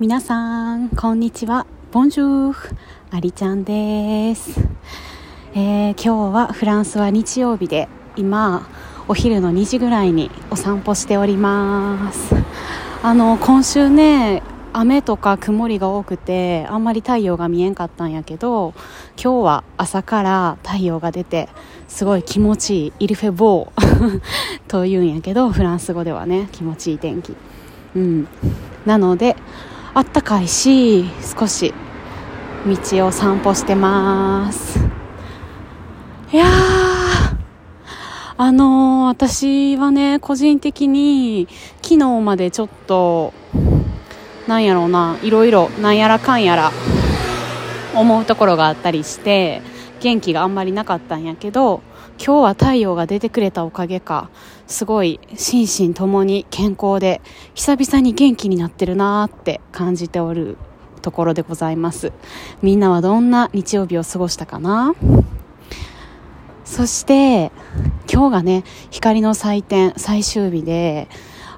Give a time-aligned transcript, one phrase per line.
[0.00, 1.66] 皆さん、こんにちは。
[1.90, 2.76] ボンジュール。
[3.10, 4.60] ありちゃんです、
[5.54, 8.68] えー、今日はフランスは日曜日で、今、
[9.08, 12.32] お昼の2時ぐらいにお散歩しております。
[13.02, 18.74] あの、今週ね、雨とか曇りが多くてあんまり太陽が見えんかったんやけど
[19.20, 21.48] 今日は朝から太陽が出て
[21.88, 24.20] すごい気持ちいいイルフェボー
[24.68, 27.34] というんやけどフランス語ではね気持ちいい天気
[27.96, 28.28] うん
[28.84, 29.36] なので
[29.98, 31.74] あったかいし少し
[32.64, 34.78] 道を散歩してます。
[36.32, 36.46] いや
[38.36, 41.48] あのー、私はね個人的に
[41.82, 43.34] 昨日までちょっと
[44.46, 46.70] なんやろうないろいろなんやらかんやら
[47.92, 49.62] 思うところがあったりして
[49.98, 51.82] 元気があんまりなかったんやけど
[52.18, 54.28] 今日は太陽が出てくれたおかげか。
[54.66, 57.22] すごい心身ともに健康で
[57.54, 60.58] 久々に元気になってるなーって感じておる
[61.00, 62.12] ところでございます。
[62.60, 64.94] みんなはどんな日曜日を過ごしたかな？
[66.64, 67.50] そして
[68.12, 71.08] 今日がね光の祭典最終日で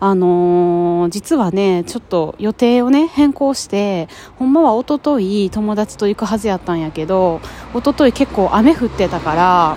[0.00, 7.40] あのー、実はね、ちょっと予定をね、変更して、ほんまは一昨日友達と行くはずやったんやけど、
[7.74, 9.76] 一昨日結構雨降ってたから、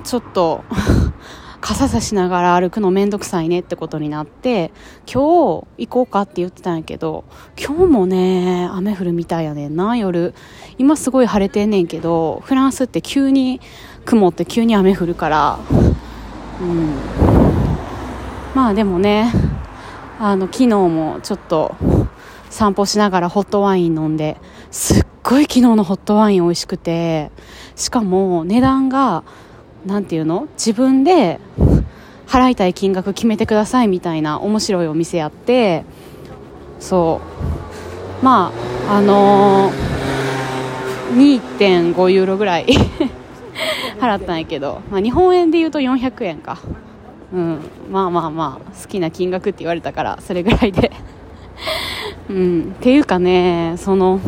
[0.00, 0.64] ちょっと
[1.60, 4.70] 傘さしながら歩くのめんどくさいねってことになって、
[5.10, 7.24] 今日行こうかって言ってたんやけど、
[7.58, 10.34] 今日もね、雨降るみたいやねんな、夜。
[10.76, 13.62] 今すごい晴れてんねんけど、フランスって急に
[14.04, 15.58] 雲って急に雨降るから、
[16.60, 16.96] うん。
[18.54, 19.32] まあでもね、
[20.20, 21.74] あの、昨日もちょっと
[22.50, 24.36] 散歩しながらホットワイン飲んで、
[24.70, 27.30] すっごい昨日のホットワイン美味しくて、
[27.74, 29.24] しかも値段が
[29.86, 30.48] なんていうの？
[30.54, 31.40] 自分で
[32.26, 35.84] 払いたい金額決めてくださいみたいな面白いお店やって
[36.80, 37.20] そ
[38.20, 38.24] う。
[38.24, 38.52] ま
[38.88, 42.66] ああのー、2.5ユーロぐらい
[44.00, 46.58] 払ったんやけど、まあ、日本円で言うと400円か。
[47.32, 47.58] うん。
[47.90, 50.90] まあまあまあ好きな金額って言われたからそれぐらいで。
[52.30, 52.74] うん。
[52.78, 54.20] っていうかねその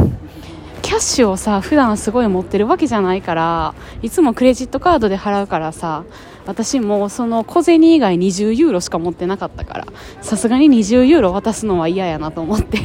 [0.86, 6.04] キャッシュをさ普段すごい持ってるわけじゃないからいつもクレジットカードで払うからさ
[6.46, 9.86] 私もその小銭以外20ユーロしか持ってなかったから
[10.22, 12.78] さすがに20ユーロ渡すのは嫌やなと思って。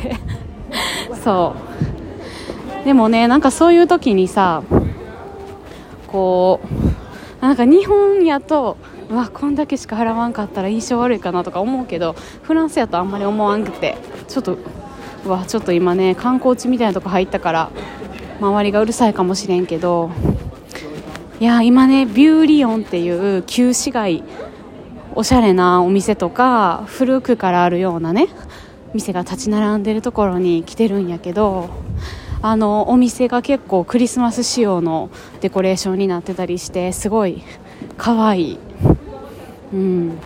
[1.24, 1.54] そ
[2.82, 2.86] う。
[2.86, 4.64] でもねなんかそういう時にさ
[6.08, 6.60] こ
[7.40, 8.78] うなんか日本やと
[9.12, 13.96] わこんだけしか払わんかったら印象悪いかなとか思うけどフランスやとあんまり思わんくて
[14.28, 14.58] ちょっと
[15.26, 17.72] わちょっと今ね観光地みたいなとこ入ったから
[18.40, 20.12] 周りがうるさいかもしれんけど
[21.40, 24.24] いや今ねビューリオンっていう旧市街
[25.14, 28.28] おしゃれなお店とか古くからあるようなね
[28.94, 31.70] 店が立ち並んでるところに来てるんやけど
[32.42, 35.12] あのお店が結構クリスマス仕様の
[35.42, 37.44] デコレーションになってたりしてすごい
[37.98, 38.60] 可愛い。
[39.74, 40.18] うん。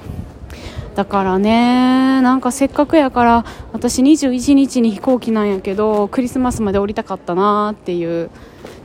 [0.95, 8.29] だからねなんかせっかくやから私21日に飛行機なんやけどクリスマスまで降りたかったなっていう。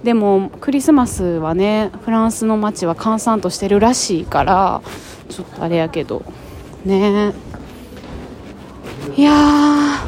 [0.03, 4.81] でもクリスマスはねフランスの街は閑散としてるらしいから
[5.28, 6.22] ちょっとあれやけど。
[6.84, 7.32] ね。
[9.16, 9.99] いや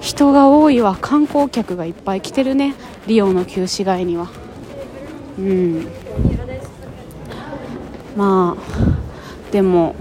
[0.00, 0.96] 人が多いわ。
[1.00, 2.74] 観光客がいっぱい来てるね。
[3.06, 4.28] リオの旧市街には。
[5.38, 5.86] うん。
[8.16, 9.94] まあでも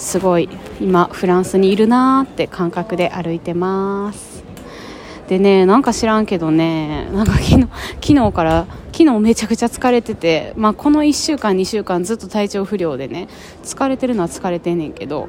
[0.00, 0.48] すごい
[0.80, 4.42] 今フランスにいるなーって感覚で歩いてます。
[5.28, 7.68] でねなんか知らんけどねなんか昨日
[8.00, 13.28] 昨日から昨日めちゃくちゃ疲れてて、まあ、この1週間2週間ずっと体調不良でね
[13.62, 15.28] 疲れてるのは疲れてんねんけど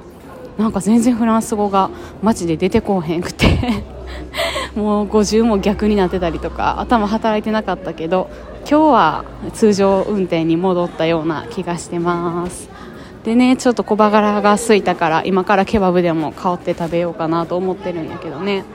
[0.58, 1.92] なんか全然フランス語が
[2.24, 3.48] マジで出てこうへんくて。
[4.76, 8.30] もう50も逆になってたりとか頭働いてなかったけど
[8.70, 12.81] 今日は通常運転に戻ったような気がしてます。
[13.24, 18.66] でねちょっと小バガが空いたから今からケバブでも香って食べようかなと思ってるんやけどね。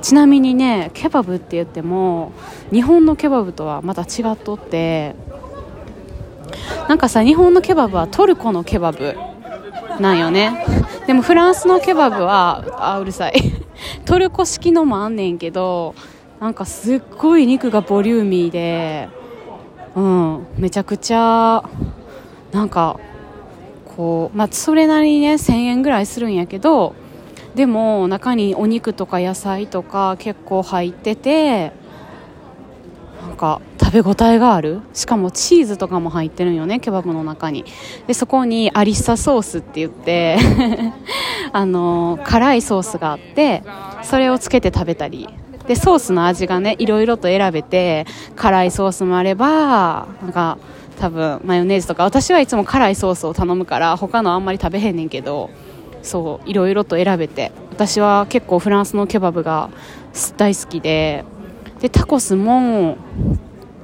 [0.00, 2.32] ちなみにねケバブって言っても
[2.72, 5.14] 日本のケバブとはまた違っとって
[6.88, 9.14] なんかさ日本のケバブはトルコのケバブ
[10.00, 10.66] なんよね。
[11.06, 13.34] でもフランスのケバブはあうるさい。
[14.06, 15.94] トルコ式のもあんねんけど
[16.40, 19.08] なんかすっごい肉がボリューミーで
[19.94, 21.62] うんめちゃくちゃ
[22.52, 22.98] なんか
[23.96, 26.94] こう、まあ、それなりにね1000円ぐらいするんやけど
[27.54, 31.72] でも中にお肉とか野菜とか結構入ってて
[33.20, 34.80] なんか食べ応えがある。
[34.94, 37.64] しかもチーズとかも入ってるんよねケバブの中に。
[38.06, 40.38] でそこにアリッサソースって言って
[41.52, 43.62] あの辛いソースがあって
[44.02, 45.28] それをつけて食べたり。
[45.66, 50.58] でソースの味がねいろいろと選べて辛いソースもあればなんか
[51.02, 55.50] 多分マヨネーズとか私はいつも辛いソースを頼むから他のあんまり食べへんねんけど
[56.02, 57.50] そういろいろと選べて。
[57.72, 59.70] 私は結構フランスのケバブが
[60.36, 61.24] 大好きで
[61.80, 62.98] でタコスも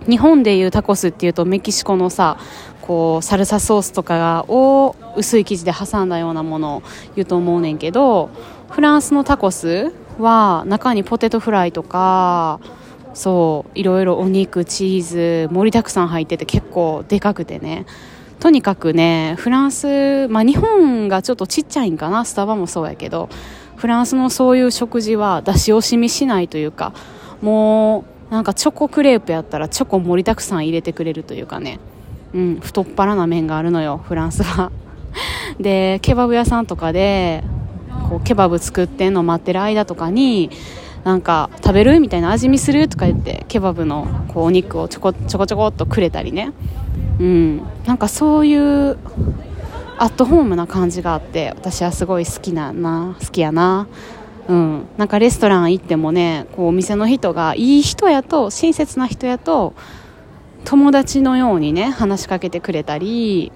[0.07, 2.39] 日本でいうタコスっていうとメキシコのさ
[2.83, 6.83] こうサルサソースとかを薄い生地で挟んだようなものを
[7.17, 8.29] 言うと思うねんけど
[8.71, 12.61] フランスのタコスは中にポテトフライとか
[13.19, 17.85] そういろいろお肉チーズ盛りだくさん入ってて結構でかくてね。
[18.39, 22.25] とにかくねフランス、まあ、日本がちょっとちっちゃいんかな。
[22.25, 23.29] スタバもそうやけど。
[23.75, 26.93] フランスのそういう食事は出し惜しみしないというか。
[27.43, 31.81] もうなんかチョコクレープやったらチョコ盛りだくさん入れてくれるというかね、
[32.35, 34.71] うん、太っ腹な麺があるのよフランスは。
[35.59, 37.43] でケバブ屋さんとかで
[38.09, 40.51] こうケバブ作ってんの待ってる間とかに
[41.05, 46.53] なんか食べるみたいな味見するとか言ってケバブのこうお肉をちょこちょこちょこっとくれたりね、
[47.19, 48.99] うん、なんかそういう
[49.99, 53.89] アットホームな感じがあって私はすごい好きなな好きやな、
[54.49, 59.75] うん、なんかレストラン行ってもねこうお店の人がいい人やと親切な人やと
[60.65, 63.53] 友達のようにね話しかけてくれたり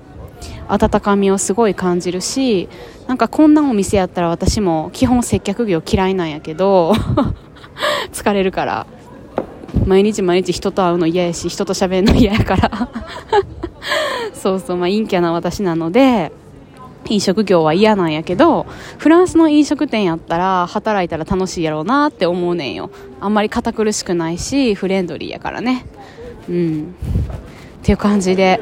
[0.69, 2.69] 温かみをすごい感じるし
[3.07, 6.93] なんかこんなお店やったら私も基本接客業嫌いなんやけど
[8.13, 8.87] 疲れるから。
[9.87, 12.89] 毎日毎日人と会うの嫌やし人と喋るの嫌やから。
[14.35, 16.33] そうそうまあ陰キャな私なので
[17.09, 18.67] 飲食業は嫌なんやけど
[18.99, 22.91] フランスの飲食店やったら働いたら楽しいやろうなって思うねんよ。
[23.21, 25.87] あんまり堅苦しくないしフレンドリーやからね。
[26.49, 26.95] うん。
[27.83, 28.61] っていう感じで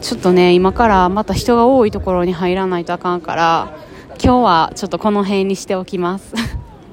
[0.00, 3.76] ちょっとね今からまた人が多いところに入らないとあかんから
[4.22, 6.34] 今日はちょっとこの辺にしておきます。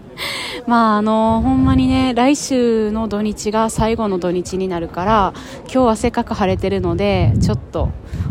[0.68, 5.33] まああのほんまにね来週の土日が最後の土日になるから
[5.71, 7.89] 今日はせっかく晴れてるのでちょっと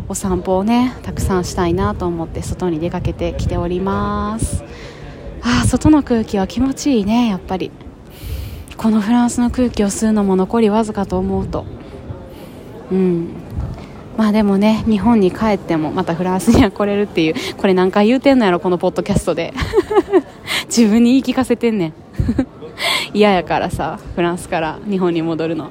[0.08, 4.64] お散歩をねたくさんしたいなと思って外に出かけてきております。
[5.42, 7.70] ああ外の空気は気持ちいいねやっぱり。
[8.76, 11.64] このフランスの空気を吸うのも残りわずかと思うと。
[12.92, 13.28] うん。
[14.16, 19.52] まあでもね日本に帰ってもまたフランスには来れるっていうこれ何回言うてんのやろこのポッドキャストで。
[20.66, 21.92] 自分に言い聞かせてんねん。
[23.14, 25.70] 嫌やからさフランスから日本に戻るの。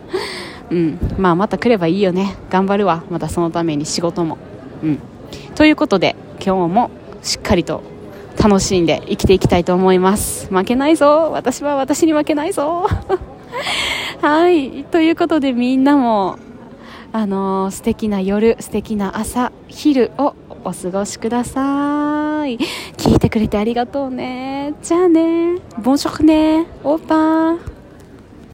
[0.69, 0.99] うん。
[1.17, 2.35] まあまた来ればいいよね。
[2.49, 3.03] 頑張るわ。
[3.09, 4.37] またそのために仕事も。
[4.83, 4.99] うん。
[5.55, 6.91] ということで今日も
[7.21, 7.83] しっかりと
[8.41, 10.47] 楽しんで生きていきたいと思います。
[10.53, 11.31] 負けないぞ。
[11.31, 12.87] 私は私に負けないぞ。
[14.21, 14.83] はい。
[14.85, 16.37] ということでみんなも
[17.15, 20.35] あのー、素敵な夜素敵な朝昼を
[20.65, 22.57] お過ごしください。
[22.97, 24.73] 聞いてくれてありがとうね。
[24.81, 25.61] じゃあね。
[25.81, 27.74] ボンショクねオーパー